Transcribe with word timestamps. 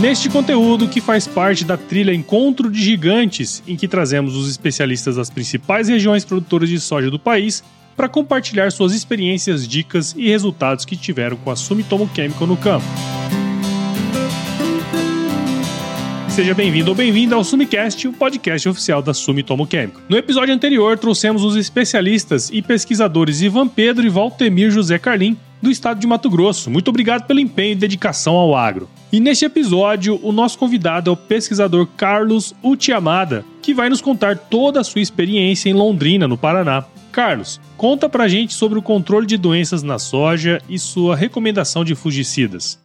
Neste 0.00 0.30
conteúdo, 0.30 0.88
que 0.88 0.98
faz 0.98 1.26
parte 1.26 1.62
da 1.62 1.76
trilha 1.76 2.14
Encontro 2.14 2.70
de 2.70 2.82
Gigantes, 2.82 3.62
em 3.68 3.76
que 3.76 3.86
trazemos 3.86 4.34
os 4.34 4.48
especialistas 4.48 5.16
das 5.16 5.28
principais 5.28 5.88
regiões 5.88 6.24
produtoras 6.24 6.70
de 6.70 6.80
soja 6.80 7.10
do 7.10 7.18
país 7.18 7.62
para 7.94 8.08
compartilhar 8.08 8.72
suas 8.72 8.94
experiências, 8.94 9.68
dicas 9.68 10.14
e 10.16 10.26
resultados 10.26 10.86
que 10.86 10.96
tiveram 10.96 11.36
com 11.36 11.50
a 11.50 11.56
Sumitomo 11.56 12.08
Chemical 12.14 12.46
no 12.46 12.56
campo. 12.56 12.86
Seja 16.30 16.54
bem-vindo 16.54 16.88
ou 16.88 16.96
bem-vinda 16.96 17.36
ao 17.36 17.44
Sumicast, 17.44 18.08
o 18.08 18.12
podcast 18.14 18.66
oficial 18.70 19.02
da 19.02 19.12
Sumitomo 19.12 19.68
Chemical. 19.70 20.00
No 20.08 20.16
episódio 20.16 20.54
anterior, 20.54 20.96
trouxemos 20.98 21.44
os 21.44 21.56
especialistas 21.56 22.48
e 22.50 22.62
pesquisadores 22.62 23.42
Ivan 23.42 23.68
Pedro 23.68 24.06
e 24.06 24.08
Valtemir 24.08 24.70
José 24.70 24.98
Carlim, 24.98 25.36
do 25.60 25.70
estado 25.70 26.00
de 26.00 26.06
Mato 26.06 26.30
Grosso. 26.30 26.70
Muito 26.70 26.88
obrigado 26.88 27.26
pelo 27.26 27.40
empenho 27.40 27.72
e 27.72 27.76
dedicação 27.76 28.34
ao 28.34 28.54
agro. 28.54 28.88
E 29.12 29.18
neste 29.18 29.44
episódio, 29.44 30.20
o 30.22 30.32
nosso 30.32 30.58
convidado 30.58 31.10
é 31.10 31.12
o 31.12 31.16
pesquisador 31.16 31.86
Carlos 31.96 32.54
Utiamada, 32.62 33.44
que 33.60 33.74
vai 33.74 33.88
nos 33.88 34.00
contar 34.00 34.36
toda 34.36 34.80
a 34.80 34.84
sua 34.84 35.00
experiência 35.00 35.68
em 35.68 35.74
Londrina, 35.74 36.28
no 36.28 36.38
Paraná. 36.38 36.84
Carlos, 37.10 37.60
conta 37.76 38.08
pra 38.08 38.28
gente 38.28 38.54
sobre 38.54 38.78
o 38.78 38.82
controle 38.82 39.26
de 39.26 39.36
doenças 39.36 39.82
na 39.82 39.98
soja 39.98 40.60
e 40.68 40.78
sua 40.78 41.16
recomendação 41.16 41.84
de 41.84 41.94
fungicidas. 41.94 42.78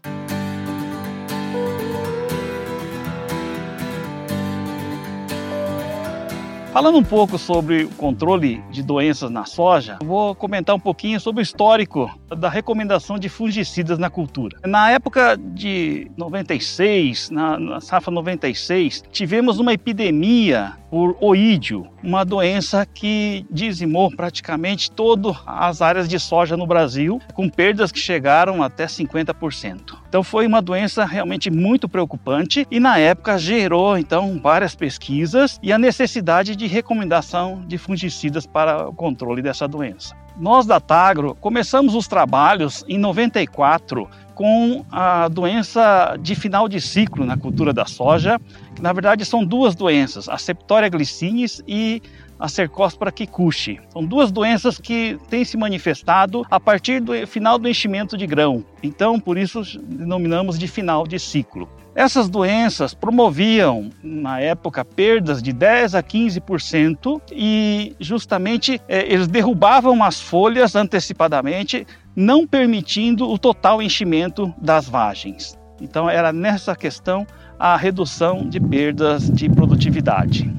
Falando 6.75 6.97
um 6.97 7.03
pouco 7.03 7.37
sobre 7.37 7.85
o 7.85 7.89
controle 7.91 8.61
de 8.69 8.83
doenças 8.83 9.31
na 9.31 9.45
soja, 9.45 9.97
vou 10.03 10.35
comentar 10.35 10.75
um 10.75 10.79
pouquinho 10.79 11.21
sobre 11.21 11.41
o 11.41 11.41
histórico 11.41 12.13
da 12.37 12.49
recomendação 12.49 13.17
de 13.17 13.29
fungicidas 13.29 13.97
na 13.97 14.09
cultura. 14.09 14.59
Na 14.65 14.91
época 14.91 15.37
de 15.37 16.11
96, 16.17 17.29
na, 17.29 17.57
na 17.57 17.79
safra 17.79 18.11
96, 18.11 19.05
tivemos 19.09 19.57
uma 19.57 19.71
epidemia 19.71 20.73
por 20.95 21.17
oídio, 21.19 21.85
uma 22.01 22.23
doença 22.23 22.85
que 22.85 23.45
dizimou 23.51 24.09
praticamente 24.15 24.89
todas 24.89 25.35
as 25.45 25.81
áreas 25.81 26.07
de 26.07 26.17
soja 26.17 26.55
no 26.55 26.65
Brasil, 26.65 27.19
com 27.33 27.49
perdas 27.49 27.91
que 27.91 27.99
chegaram 27.99 28.63
até 28.63 28.85
50%. 28.85 29.97
Então 30.07 30.23
foi 30.23 30.47
uma 30.47 30.61
doença 30.61 31.03
realmente 31.03 31.51
muito 31.51 31.89
preocupante 31.89 32.65
e 32.71 32.79
na 32.79 32.97
época 32.97 33.37
gerou 33.37 33.97
então 33.97 34.39
várias 34.41 34.73
pesquisas 34.73 35.59
e 35.61 35.73
a 35.73 35.77
necessidade 35.77 36.55
de 36.55 36.65
recomendação 36.65 37.61
de 37.67 37.77
fungicidas 37.77 38.47
para 38.47 38.87
o 38.87 38.93
controle 38.93 39.41
dessa 39.41 39.67
doença. 39.67 40.15
Nós 40.37 40.65
da 40.65 40.79
Tagro 40.79 41.35
começamos 41.35 41.93
os 41.93 42.07
trabalhos 42.07 42.85
em 42.87 42.97
94 42.97 44.09
com 44.35 44.85
a 44.91 45.27
doença 45.29 46.17
de 46.21 46.35
final 46.35 46.67
de 46.67 46.79
ciclo 46.81 47.25
na 47.25 47.37
cultura 47.37 47.73
da 47.73 47.85
soja, 47.85 48.39
que 48.75 48.81
na 48.81 48.93
verdade 48.93 49.25
são 49.25 49.43
duas 49.43 49.73
doenças, 49.73 50.27
a 50.29 50.37
Septoria 50.37 50.89
glycinis 50.89 51.63
e 51.67 52.01
a 52.37 52.49
Cercospora 52.49 53.11
kikuchi. 53.11 53.79
São 53.89 54.03
duas 54.05 54.31
doenças 54.31 54.77
que 54.77 55.17
têm 55.29 55.45
se 55.45 55.55
manifestado 55.55 56.45
a 56.51 56.59
partir 56.59 56.99
do 56.99 57.13
final 57.25 57.57
do 57.57 57.67
enchimento 57.67 58.17
de 58.17 58.27
grão. 58.27 58.63
Então, 58.83 59.19
por 59.19 59.37
isso 59.37 59.61
denominamos 59.81 60.59
de 60.59 60.67
final 60.67 61.07
de 61.07 61.17
ciclo. 61.17 61.67
Essas 61.95 62.27
doenças 62.27 62.93
promoviam, 62.93 63.89
na 64.03 64.41
época, 64.41 64.83
perdas 64.83 65.41
de 65.41 65.53
10 65.53 65.95
a 65.95 66.03
15% 66.03 67.21
e 67.31 67.95
justamente 68.01 68.81
é, 68.85 69.09
eles 69.11 69.29
derrubavam 69.29 70.03
as 70.03 70.19
folhas 70.19 70.75
antecipadamente, 70.75 71.87
não 72.15 72.47
permitindo 72.47 73.29
o 73.29 73.37
total 73.37 73.81
enchimento 73.81 74.53
das 74.57 74.87
vagens. 74.87 75.57
Então, 75.81 76.09
era 76.09 76.31
nessa 76.31 76.75
questão 76.75 77.27
a 77.59 77.75
redução 77.75 78.47
de 78.47 78.59
perdas 78.59 79.29
de 79.29 79.49
produtividade. 79.49 80.51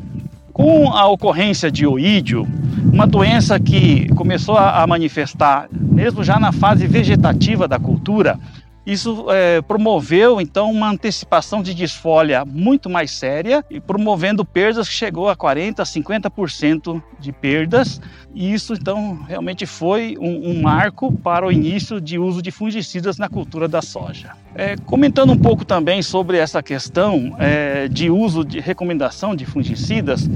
Com 0.53 0.91
a 0.91 1.07
ocorrência 1.07 1.71
de 1.71 1.87
oídio, 1.87 2.47
uma 2.93 3.07
doença 3.07 3.59
que 3.61 4.09
começou 4.15 4.57
a 4.57 4.87
manifestar 4.87 5.69
mesmo 5.97 6.23
já 6.23 6.39
na 6.39 6.53
fase 6.53 6.87
vegetativa 6.87 7.67
da 7.67 7.79
cultura, 7.79 8.39
isso 8.87 9.27
é, 9.31 9.61
promoveu 9.63 10.41
então 10.41 10.71
uma 10.71 10.89
antecipação 10.89 11.61
de 11.61 11.75
desfolha 11.75 12.45
muito 12.45 12.89
mais 12.89 13.11
séria 13.11 13.65
e 13.69 13.81
promovendo 13.81 14.45
perdas 14.45 14.89
que 14.89 14.95
chegou 14.95 15.29
a 15.29 15.35
40, 15.35 15.83
50% 15.83 17.03
de 17.19 17.33
perdas. 17.33 18.01
E 18.33 18.53
isso 18.53 18.75
então 18.75 19.19
realmente 19.27 19.67
foi 19.67 20.17
um, 20.21 20.51
um, 20.51 20.63
marco 20.63 21.11
para 21.11 21.45
o 21.45 21.51
início 21.51 22.01
de 22.01 22.17
uso 22.17 22.41
de 22.41 22.53
fungicidas 22.53 23.19
na 23.19 23.29
cultura 23.29 23.67
da 23.67 23.83
soja. 23.83 24.33
É, 24.55 24.77
comentando 24.77 25.33
um 25.33 25.39
pouco 25.39 25.65
também 25.65 26.01
sobre 26.01 26.39
essa 26.39 26.63
questão 26.63 27.35
é, 27.39 27.89
de 27.89 28.09
uso 28.09 28.45
de 28.45 28.61
recomendação 28.61 29.35
de 29.35 29.45
fungicidas, 29.45 30.31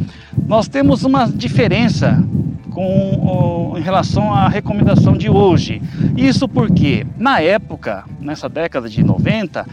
nós 0.47 0.67
temos 0.67 1.05
uma 1.05 1.27
diferença 1.27 2.19
com, 2.81 3.75
em 3.77 3.83
relação 3.83 4.33
à 4.33 4.49
recomendação 4.49 5.13
de 5.13 5.29
hoje. 5.29 5.83
Isso 6.17 6.49
porque, 6.49 7.07
na 7.19 7.41
época, 7.41 8.05
nessa 8.19 8.49
década 8.49 8.89
de 8.89 9.03
90, 9.03 9.67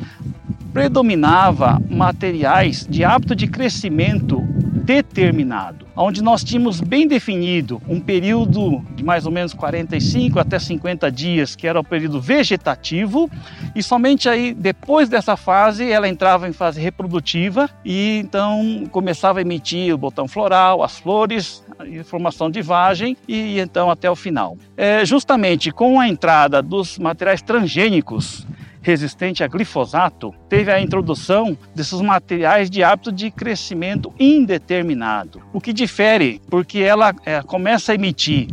predominava 0.74 1.82
materiais 1.90 2.86
de 2.90 3.06
hábito 3.06 3.36
de 3.36 3.48
crescimento 3.48 4.42
determinado, 4.88 5.86
onde 5.98 6.22
nós 6.22 6.44
tínhamos 6.46 6.80
bem 6.80 7.08
definido 7.08 7.82
um 7.90 8.00
período 8.00 8.82
de 8.96 9.04
mais 9.04 9.26
ou 9.26 9.32
menos 9.32 9.54
45 9.54 10.40
até 10.40 10.58
50 10.58 11.12
dias, 11.12 11.58
que 11.58 11.68
era 11.68 11.78
o 11.78 11.84
período 11.84 12.22
vegetativo, 12.22 13.30
e 13.76 13.84
somente 13.84 14.30
aí 14.30 14.54
depois 14.54 15.10
dessa 15.10 15.36
fase 15.36 15.92
ela 15.92 16.08
entrava 16.08 16.48
em 16.48 16.54
fase 16.54 16.80
reprodutiva 16.80 17.70
e 17.84 18.20
então 18.24 18.84
começava 18.90 19.40
a 19.40 19.42
emitir 19.42 19.94
o 19.94 19.98
botão 19.98 20.26
floral, 20.26 20.82
as 20.82 20.98
flores, 20.98 21.62
a 21.80 22.04
formação 22.04 22.50
de 22.50 22.62
vagem 22.62 23.16
e 23.28 23.60
então 23.60 23.90
até 23.90 24.10
o 24.10 24.16
final. 24.16 24.58
É, 24.76 25.06
justamente 25.06 25.72
com 25.72 26.00
a 26.00 26.08
entrada 26.08 26.62
dos 26.62 26.98
materiais 26.98 27.42
transgênicos 27.42 28.46
resistente 28.82 29.44
a 29.44 29.48
glifosato, 29.48 30.34
teve 30.48 30.72
a 30.72 30.80
introdução 30.80 31.58
desses 31.76 32.00
materiais 32.00 32.70
de 32.70 32.82
hábito 32.84 33.12
de 33.12 33.30
crescimento 33.30 34.14
indeterminado, 34.18 35.42
o 35.52 35.60
que 35.60 35.74
difere 35.74 36.42
porque 36.50 36.80
ela 36.80 37.14
é, 37.26 37.42
começa 37.42 37.92
a 37.92 37.96
emitir 37.96 38.48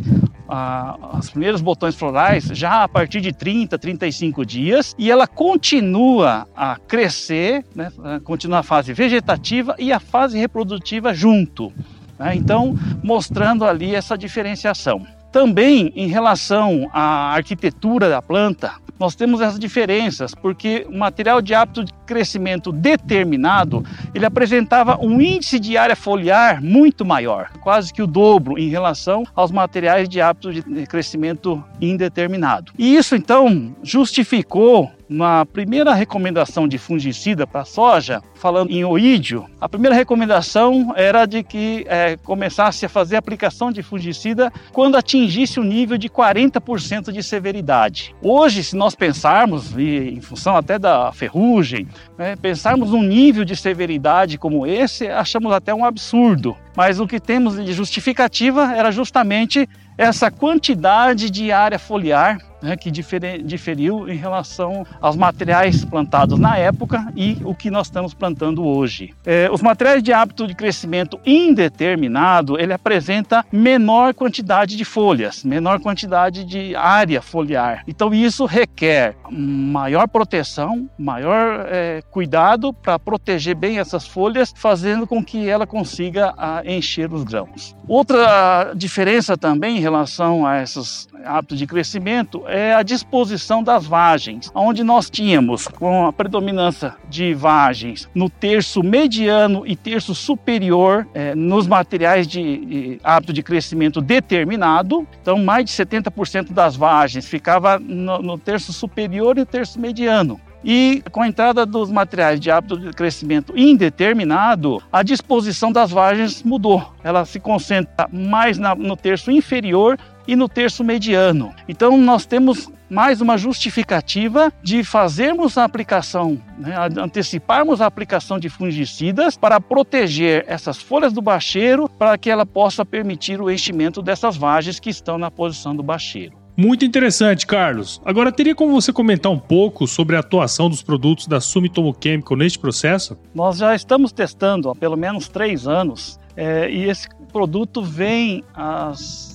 os 1.17 1.29
primeiros 1.29 1.61
botões 1.61 1.95
florais 1.95 2.45
já 2.53 2.83
a 2.83 2.87
partir 2.87 3.19
de 3.21 3.33
30, 3.33 3.77
35 3.77 4.45
dias 4.45 4.95
e 4.97 5.09
ela 5.09 5.25
continua 5.25 6.47
a 6.55 6.77
crescer, 6.77 7.65
né, 7.73 7.91
continua 8.23 8.59
a 8.59 8.63
fase 8.63 8.93
vegetativa 8.93 9.75
e 9.79 9.91
a 9.91 9.99
fase 9.99 10.37
reprodutiva 10.37 11.13
junto. 11.13 11.73
Né, 12.17 12.35
então, 12.35 12.75
mostrando 13.03 13.65
ali 13.65 13.93
essa 13.93 14.17
diferenciação. 14.17 15.05
Também 15.31 15.91
em 15.95 16.07
relação 16.07 16.89
à 16.93 17.33
arquitetura 17.33 18.09
da 18.09 18.21
planta, 18.21 18.73
nós 18.97 19.15
temos 19.15 19.41
essas 19.41 19.59
diferenças, 19.59 20.33
porque 20.33 20.87
o 20.89 20.97
material 20.97 21.41
de 21.41 21.53
hábito 21.53 21.83
de 21.83 21.91
crescimento 22.05 22.71
determinado, 22.71 23.83
ele 24.13 24.25
apresentava 24.25 24.97
um 25.01 25.19
índice 25.19 25.59
de 25.59 25.77
área 25.77 25.95
foliar 25.95 26.63
muito 26.63 27.03
maior, 27.03 27.49
quase 27.61 27.93
que 27.93 28.01
o 28.01 28.07
dobro 28.07 28.57
em 28.57 28.69
relação 28.69 29.25
aos 29.35 29.51
materiais 29.51 30.07
de 30.07 30.21
hábito 30.21 30.53
de 30.53 30.85
crescimento 30.85 31.61
indeterminado. 31.81 32.71
E 32.77 32.95
isso 32.95 33.15
então 33.15 33.75
justificou 33.83 34.91
na 35.07 35.45
primeira 35.45 35.93
recomendação 35.93 36.67
de 36.67 36.77
fungicida 36.77 37.45
para 37.45 37.65
soja, 37.65 38.21
falando 38.33 38.71
em 38.71 38.83
oídio, 38.83 39.45
a 39.61 39.69
primeira 39.69 39.95
recomendação 39.95 40.93
era 40.95 41.25
de 41.25 41.43
que 41.43 41.85
é, 41.87 42.17
começasse 42.17 42.85
a 42.85 42.89
fazer 42.89 43.15
aplicação 43.15 43.71
de 43.71 43.83
fungicida 43.83 44.51
quando 44.71 44.97
atingisse 44.97 45.59
o 45.59 45.63
nível 45.63 45.97
de 45.97 46.09
40% 46.09 47.11
de 47.11 47.21
severidade. 47.21 48.15
Hoje, 48.21 48.63
se 48.63 48.75
nós 48.75 48.95
pensarmos, 48.95 49.73
e 49.77 50.09
em 50.09 50.21
função 50.21 50.55
até 50.55 50.79
da 50.79 51.11
ferrugem, 51.11 51.87
né, 52.17 52.35
pensarmos 52.35 52.91
num 52.91 53.03
nível 53.03 53.45
de 53.45 53.55
severidade 53.55 54.37
como 54.37 54.65
esse, 54.65 55.07
achamos 55.07 55.51
até 55.51 55.73
um 55.73 55.85
absurdo. 55.85 56.55
Mas 56.75 56.99
o 56.99 57.07
que 57.07 57.19
temos 57.19 57.63
de 57.63 57.71
justificativa 57.71 58.73
era 58.75 58.91
justamente 58.91 59.67
essa 59.97 60.29
quantidade 60.29 61.29
de 61.29 61.51
área 61.51 61.79
foliar 61.79 62.37
né, 62.65 62.75
que 62.75 62.89
diferiu 62.89 64.09
em 64.09 64.15
relação 64.15 64.85
aos 64.99 65.15
materiais 65.15 65.85
plantados 65.85 66.39
na 66.39 66.57
época 66.57 67.05
e 67.15 67.37
o 67.45 67.53
que 67.53 67.69
nós 67.69 67.87
estamos 67.87 68.13
plantando 68.13 68.65
hoje. 68.65 69.13
É, 69.23 69.47
os 69.51 69.61
materiais 69.61 70.01
de 70.01 70.11
hábito 70.11 70.47
de 70.47 70.55
crescimento 70.55 71.19
indeterminado, 71.25 72.59
ele 72.59 72.73
apresenta 72.73 73.45
menor 73.51 74.15
quantidade 74.15 74.75
de 74.75 74.83
folhas, 74.83 75.43
menor 75.43 75.79
quantidade 75.79 76.43
de 76.43 76.75
área 76.75 77.21
foliar. 77.21 77.83
Então 77.87 78.11
isso 78.13 78.45
requer 78.45 79.15
maior 79.29 80.07
proteção, 80.07 80.89
maior 80.97 81.67
é, 81.69 82.01
cuidado 82.09 82.73
para 82.73 82.97
proteger 82.97 83.55
bem 83.55 83.77
essas 83.77 84.07
folhas, 84.07 84.51
fazendo 84.55 85.05
com 85.05 85.23
que 85.23 85.47
ela 85.47 85.67
consiga 85.67 86.33
a, 86.35 86.63
encher 86.65 87.13
os 87.13 87.23
grãos. 87.23 87.75
Outra 87.87 88.73
diferença 88.75 89.37
também 89.37 89.77
em 89.77 89.81
relação 89.81 90.47
a 90.47 90.63
esses 90.63 91.07
hábitos 91.23 91.57
de 91.57 91.67
crescimento 91.67 92.43
é 92.55 92.73
a 92.73 92.83
disposição 92.83 93.61
das 93.61 93.85
vagens, 93.85 94.49
onde 94.55 94.83
nós 94.83 95.09
tínhamos 95.09 95.67
com 95.67 96.07
a 96.07 96.13
predominância 96.13 96.95
de 97.09 97.33
vagens 97.33 98.09
no 98.15 98.29
terço 98.29 98.81
mediano 98.81 99.63
e 99.67 99.75
terço 99.75 100.15
superior 100.15 101.05
é, 101.13 101.35
nos 101.35 101.67
materiais 101.67 102.25
de, 102.25 102.65
de 102.65 102.99
hábito 103.03 103.33
de 103.33 103.43
crescimento 103.43 103.99
determinado. 104.01 105.05
Então, 105.21 105.37
mais 105.43 105.65
de 105.65 105.71
70% 105.71 106.53
das 106.53 106.75
vagens 106.75 107.27
ficava 107.27 107.77
no, 107.77 108.21
no 108.21 108.37
terço 108.37 108.71
superior 108.71 109.37
e 109.37 109.45
terço 109.45 109.79
mediano. 109.79 110.39
E 110.67 111.03
com 111.11 111.21
a 111.21 111.27
entrada 111.27 111.63
dos 111.63 111.91
materiais 111.91 112.39
de 112.39 112.49
hábito 112.49 112.79
de 112.79 112.91
crescimento 112.91 113.53
indeterminado, 113.55 114.81
a 114.91 115.03
disposição 115.03 115.71
das 115.71 115.91
vagens 115.91 116.41
mudou. 116.41 116.91
Ela 117.03 117.23
se 117.23 117.39
concentra 117.39 118.09
mais 118.11 118.57
na, 118.57 118.73
no 118.73 118.97
terço 118.97 119.29
inferior 119.29 119.95
e 120.27 120.35
no 120.35 120.47
terço 120.47 120.83
mediano. 120.83 121.53
Então 121.67 121.97
nós 121.97 122.25
temos 122.25 122.69
mais 122.89 123.21
uma 123.21 123.37
justificativa 123.37 124.53
de 124.61 124.83
fazermos 124.83 125.57
a 125.57 125.63
aplicação, 125.63 126.39
né, 126.57 126.75
anteciparmos 126.97 127.81
a 127.81 127.85
aplicação 127.85 128.39
de 128.39 128.49
fungicidas 128.49 129.35
para 129.37 129.59
proteger 129.59 130.45
essas 130.47 130.77
folhas 130.77 131.11
do 131.11 131.21
bacheiro 131.21 131.89
para 131.89 132.17
que 132.17 132.29
ela 132.29 132.45
possa 132.45 132.85
permitir 132.85 133.41
o 133.41 133.49
enchimento 133.49 134.01
dessas 134.01 134.37
vagens 134.37 134.79
que 134.79 134.89
estão 134.89 135.17
na 135.17 135.31
posição 135.31 135.75
do 135.75 135.83
bacheiro. 135.83 136.45
Muito 136.57 136.85
interessante, 136.85 137.45
Carlos. 137.45 138.01
Agora, 138.05 138.31
teria 138.31 138.55
como 138.55 138.71
você 138.71 138.93
comentar 138.93 139.29
um 139.29 139.37
pouco 139.37 139.85
sobre 139.85 140.15
a 140.15 140.19
atuação 140.19 140.69
dos 140.69 140.81
produtos 140.81 141.27
da 141.27 141.41
Sumitomo 141.41 141.93
Chemical 142.01 142.37
neste 142.37 142.57
processo? 142.57 143.17
Nós 143.33 143.57
já 143.57 143.75
estamos 143.75 144.13
testando 144.13 144.69
há 144.69 144.75
pelo 144.75 144.95
menos 144.95 145.27
três 145.27 145.67
anos 145.67 146.17
é, 146.37 146.69
e 146.69 146.85
esse 146.85 147.09
produto 147.31 147.83
vem 147.83 148.41
as, 148.53 149.34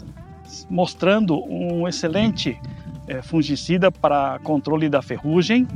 mostrando 0.69 1.43
um 1.45 1.87
excelente 1.87 2.59
é, 3.07 3.21
fungicida 3.23 3.91
para 3.91 4.39
controle 4.41 4.89
da 4.89 5.03
ferrugem. 5.03 5.67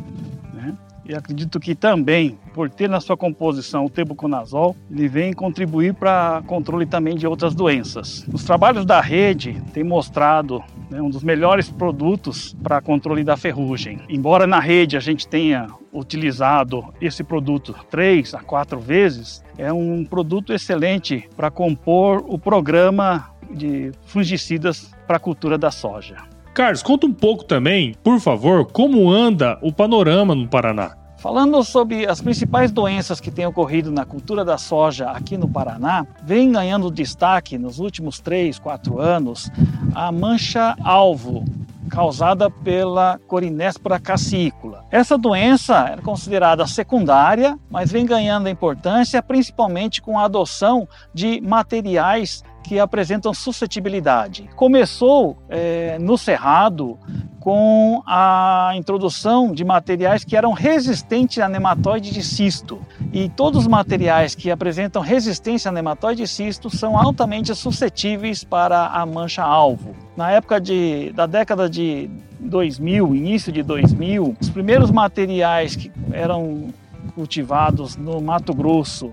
Né? 0.52 0.74
E 1.04 1.14
acredito 1.14 1.58
que 1.60 1.74
também, 1.74 2.38
por 2.54 2.70
ter 2.70 2.88
na 2.88 3.00
sua 3.00 3.16
composição 3.16 3.84
o 3.84 3.90
tebuconazol, 3.90 4.76
ele 4.90 5.08
vem 5.08 5.32
contribuir 5.32 5.94
para 5.94 6.42
controle 6.46 6.86
também 6.86 7.16
de 7.16 7.26
outras 7.26 7.54
doenças. 7.54 8.24
Os 8.32 8.44
trabalhos 8.44 8.86
da 8.86 9.00
rede 9.00 9.60
têm 9.72 9.84
mostrado 9.84 10.62
né, 10.88 11.02
um 11.02 11.10
dos 11.10 11.22
melhores 11.22 11.68
produtos 11.68 12.56
para 12.62 12.80
controle 12.80 13.24
da 13.24 13.36
ferrugem. 13.36 14.00
Embora 14.08 14.46
na 14.46 14.60
rede 14.60 14.96
a 14.96 15.00
gente 15.00 15.26
tenha 15.26 15.66
utilizado 15.92 16.92
esse 17.00 17.22
produto 17.22 17.74
três 17.90 18.34
a 18.34 18.40
quatro 18.40 18.80
vezes, 18.80 19.42
é 19.56 19.72
um 19.72 20.04
produto 20.04 20.52
excelente 20.52 21.28
para 21.36 21.50
compor 21.50 22.24
o 22.26 22.38
programa 22.38 23.30
de 23.54 23.92
fungicidas 24.06 24.90
para 25.06 25.16
a 25.16 25.20
cultura 25.20 25.56
da 25.56 25.70
soja. 25.70 26.16
Carlos, 26.52 26.82
conta 26.82 27.06
um 27.06 27.12
pouco 27.12 27.44
também, 27.44 27.94
por 28.02 28.20
favor, 28.20 28.66
como 28.66 29.10
anda 29.10 29.58
o 29.60 29.72
panorama 29.72 30.34
no 30.34 30.46
Paraná. 30.46 30.96
Falando 31.24 31.64
sobre 31.64 32.06
as 32.06 32.20
principais 32.20 32.70
doenças 32.70 33.18
que 33.18 33.30
têm 33.30 33.46
ocorrido 33.46 33.90
na 33.90 34.04
cultura 34.04 34.44
da 34.44 34.58
soja 34.58 35.10
aqui 35.10 35.38
no 35.38 35.48
Paraná, 35.48 36.06
vem 36.22 36.52
ganhando 36.52 36.90
destaque 36.90 37.56
nos 37.56 37.78
últimos 37.78 38.20
3, 38.20 38.58
4 38.58 39.00
anos 39.00 39.50
a 39.94 40.12
mancha-alvo, 40.12 41.44
causada 41.88 42.50
pela 42.50 43.18
Corinéspora 43.26 43.98
cassícula. 43.98 44.84
Essa 44.90 45.16
doença 45.16 45.96
é 45.98 46.02
considerada 46.02 46.66
secundária, 46.66 47.58
mas 47.70 47.90
vem 47.90 48.04
ganhando 48.04 48.48
importância 48.48 49.22
principalmente 49.22 50.02
com 50.02 50.18
a 50.18 50.24
adoção 50.24 50.86
de 51.14 51.40
materiais 51.40 52.44
que 52.64 52.80
apresentam 52.80 53.32
suscetibilidade. 53.34 54.48
Começou 54.56 55.36
é, 55.48 55.98
no 56.00 56.16
Cerrado 56.16 56.98
com 57.38 58.02
a 58.06 58.72
introdução 58.74 59.52
de 59.52 59.62
materiais 59.62 60.24
que 60.24 60.34
eram 60.34 60.52
resistentes 60.52 61.38
a 61.38 61.48
nematóide 61.48 62.10
de 62.10 62.22
cisto. 62.22 62.80
E 63.12 63.28
todos 63.28 63.60
os 63.60 63.66
materiais 63.68 64.34
que 64.34 64.50
apresentam 64.50 65.02
resistência 65.02 65.68
a 65.68 65.72
nematóide 65.72 66.22
de 66.22 66.28
cisto 66.28 66.74
são 66.74 66.98
altamente 66.98 67.54
suscetíveis 67.54 68.42
para 68.42 68.86
a 68.86 69.04
mancha-alvo. 69.04 69.94
Na 70.16 70.30
época 70.30 70.58
de, 70.58 71.12
da 71.12 71.26
década 71.26 71.68
de 71.68 72.08
2000, 72.40 73.14
início 73.14 73.52
de 73.52 73.62
2000, 73.62 74.36
os 74.40 74.48
primeiros 74.48 74.90
materiais 74.90 75.76
que 75.76 75.92
eram 76.12 76.72
cultivados 77.14 77.94
no 77.94 78.22
Mato 78.22 78.54
Grosso 78.54 79.12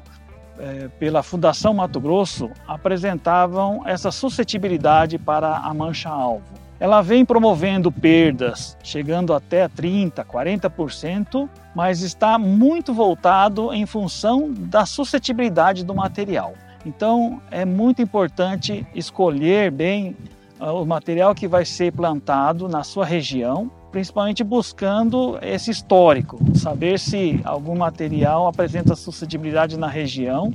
é, 0.62 0.88
pela 1.00 1.24
Fundação 1.24 1.74
Mato 1.74 2.00
Grosso 2.00 2.50
apresentavam 2.68 3.82
essa 3.86 4.12
suscetibilidade 4.12 5.18
para 5.18 5.58
a 5.58 5.74
mancha-alvo. 5.74 6.44
Ela 6.80 7.02
vem 7.02 7.26
promovendo 7.26 7.92
perdas, 7.92 8.78
chegando 8.84 9.34
até 9.34 9.68
30%, 9.68 10.24
40%, 10.26 11.50
mas 11.76 12.02
está 12.02 12.38
muito 12.38 12.94
voltado 12.94 13.74
em 13.74 13.86
função 13.86 14.52
da 14.52 14.86
suscetibilidade 14.86 15.84
do 15.84 15.94
material. 15.94 16.54
Então, 16.86 17.42
é 17.52 17.66
muito 17.66 18.02
importante 18.02 18.86
escolher 18.96 19.70
bem 19.72 20.16
uh, 20.60 20.82
o 20.82 20.86
material 20.86 21.36
que 21.36 21.48
vai 21.48 21.66
ser 21.66 21.92
plantado 21.92 22.68
na 22.68 22.84
sua 22.84 23.06
região 23.06 23.72
principalmente 23.92 24.44
buscando 24.44 25.38
esse 25.42 25.70
histórico, 25.70 26.40
saber 26.56 26.98
se 26.98 27.42
algum 27.44 27.78
material 27.78 28.48
apresenta 28.48 28.96
suscetibilidade 28.96 29.78
na 29.78 29.88
região, 29.88 30.54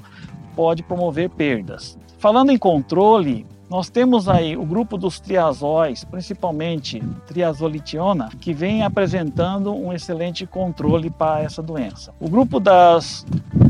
pode 0.54 0.82
promover 0.82 1.28
perdas. 1.30 1.98
Falando 2.18 2.50
em 2.50 2.58
controle, 2.58 3.46
nós 3.68 3.90
temos 3.90 4.28
aí 4.28 4.56
o 4.56 4.64
grupo 4.64 4.96
dos 4.96 5.18
triazóis, 5.18 6.04
principalmente 6.04 7.02
triazolitiona, 7.26 8.30
que 8.40 8.52
vem 8.52 8.82
apresentando 8.82 9.74
um 9.74 9.92
excelente 9.92 10.46
controle 10.46 11.10
para 11.10 11.42
essa 11.42 11.60
doença. 11.62 12.14
O 12.20 12.28
grupo 12.28 12.60
das 12.60 13.26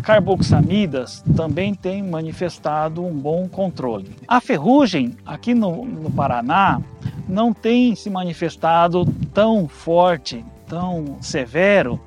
carboxamidas 0.07 1.21
também 1.35 1.75
tem 1.75 2.01
manifestado 2.01 3.05
um 3.05 3.13
bom 3.13 3.49
controle. 3.49 4.09
A 4.29 4.41
ferrugem, 4.41 5.17
aqui 5.27 5.53
no, 5.53 5.85
no 5.85 6.13
Paraná, 6.13 6.81
não 7.29 7.53
tem 7.53 7.93
se 7.97 8.09
manifestado 8.09 9.05
tão 9.35 9.67
forte, 9.67 10.45
tão 10.69 11.17
severo, 11.21 12.01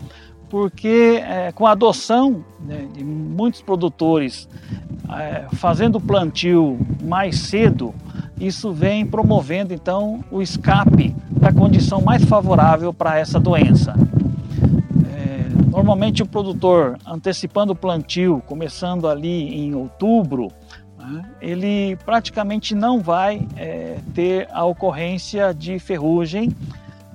porque 0.50 1.22
é, 1.22 1.52
com 1.52 1.68
a 1.68 1.72
adoção 1.72 2.44
né, 2.62 2.88
de 2.94 3.04
muitos 3.04 3.62
produtores 3.62 4.48
é, 5.20 5.48
fazendo 5.58 5.98
o 5.98 6.02
plantio 6.02 6.80
mais 7.04 7.38
cedo, 7.38 7.94
isso 8.40 8.72
vem 8.72 9.06
promovendo 9.06 9.74
então 9.74 10.24
o 10.32 10.42
escape 10.42 11.14
da 11.30 11.52
condição 11.52 12.00
mais 12.00 12.24
favorável 12.24 12.94
para 12.94 13.20
essa 13.20 13.42
doença. 13.42 13.94
Normalmente 15.90 16.22
o 16.22 16.28
produtor 16.28 17.00
antecipando 17.04 17.74
o 17.74 17.76
plantio, 17.76 18.44
começando 18.46 19.08
ali 19.08 19.56
em 19.56 19.74
outubro, 19.74 20.52
né, 20.96 21.26
ele 21.42 21.96
praticamente 22.06 22.76
não 22.76 23.00
vai 23.00 23.48
é, 23.58 23.98
ter 24.14 24.48
a 24.52 24.64
ocorrência 24.66 25.52
de 25.52 25.80
ferrugem 25.80 26.56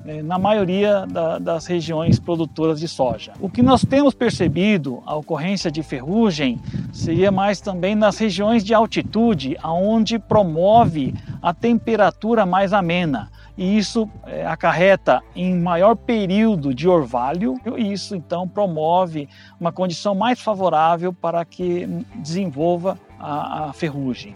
é, 0.04 0.24
na 0.24 0.40
maioria 0.40 1.06
da, 1.06 1.38
das 1.38 1.66
regiões 1.66 2.18
produtoras 2.18 2.80
de 2.80 2.88
soja. 2.88 3.32
O 3.40 3.48
que 3.48 3.62
nós 3.62 3.84
temos 3.84 4.12
percebido, 4.12 5.00
a 5.06 5.14
ocorrência 5.14 5.70
de 5.70 5.80
ferrugem, 5.80 6.60
seria 6.92 7.30
mais 7.30 7.60
também 7.60 7.94
nas 7.94 8.18
regiões 8.18 8.64
de 8.64 8.74
altitude, 8.74 9.56
aonde 9.62 10.18
promove 10.18 11.14
a 11.40 11.54
temperatura 11.54 12.44
mais 12.44 12.72
amena. 12.72 13.30
E 13.56 13.78
isso 13.78 14.08
é, 14.26 14.46
acarreta 14.46 15.22
em 15.34 15.54
maior 15.54 15.94
período 15.94 16.74
de 16.74 16.88
orvalho, 16.88 17.54
e 17.76 17.92
isso 17.92 18.16
então 18.16 18.48
promove 18.48 19.28
uma 19.60 19.70
condição 19.70 20.14
mais 20.14 20.40
favorável 20.40 21.12
para 21.12 21.44
que 21.44 21.86
desenvolva 22.16 22.98
a, 23.18 23.66
a 23.66 23.72
ferrugem. 23.72 24.34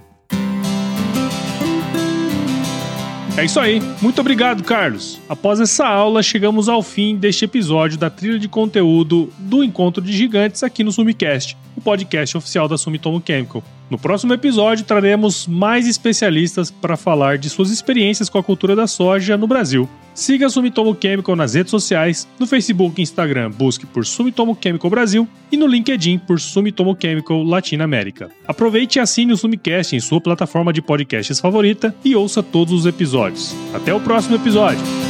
É 3.38 3.44
isso 3.44 3.60
aí. 3.60 3.80
Muito 4.02 4.20
obrigado, 4.20 4.64
Carlos. 4.64 5.20
Após 5.28 5.60
essa 5.60 5.87
aula, 5.87 6.25
chegamos 6.25 6.68
ao 6.68 6.82
fim 6.82 7.16
deste 7.16 7.44
episódio 7.44 7.96
da 7.96 8.10
trilha 8.10 8.37
de 8.37 8.48
conteúdo 8.48 9.32
do 9.38 9.62
Encontro 9.62 10.02
de 10.02 10.12
Gigantes 10.12 10.64
aqui 10.64 10.82
no 10.82 10.90
Sumicast, 10.90 11.56
o 11.76 11.80
podcast 11.80 12.37
oficial 12.37 12.66
da 12.66 12.76
Sumitomo 12.76 13.22
Chemical. 13.25 13.62
No 13.90 13.99
próximo 13.99 14.35
episódio, 14.35 14.85
traremos 14.85 15.47
mais 15.47 15.88
especialistas 15.88 16.71
para 16.71 16.97
falar 16.97 17.38
de 17.38 17.49
suas 17.49 17.71
experiências 17.71 18.28
com 18.28 18.38
a 18.38 18.42
cultura 18.42 18.76
da 18.76 18.87
soja 18.87 19.37
no 19.37 19.47
Brasil. 19.47 19.88
Siga 20.14 20.47
a 20.47 20.50
Sumitomo 20.50 20.97
Chemical 21.00 21.37
nas 21.37 21.54
redes 21.54 21.71
sociais, 21.71 22.28
no 22.38 22.47
Facebook 22.47 23.00
e 23.00 23.02
Instagram 23.02 23.50
busque 23.50 23.87
por 23.87 24.04
Sumitomo 24.04 24.59
Chemical 24.61 24.90
Brasil 24.90 25.28
e 25.50 25.57
no 25.57 25.66
LinkedIn 25.66 26.18
por 26.18 26.40
Sumitomo 26.40 26.97
Chemical 27.00 27.42
Latina 27.45 27.85
América. 27.85 28.28
Aproveite 28.47 28.99
e 28.99 29.00
assine 29.00 29.33
o 29.33 29.37
Sumicast 29.37 29.95
em 29.95 30.00
sua 30.00 30.21
plataforma 30.21 30.73
de 30.73 30.83
podcasts 30.83 31.38
favorita 31.38 31.95
e 32.04 32.16
ouça 32.16 32.42
todos 32.42 32.75
os 32.75 32.85
episódios. 32.85 33.54
Até 33.73 33.95
o 33.95 34.00
próximo 34.00 34.37
episódio! 34.37 35.07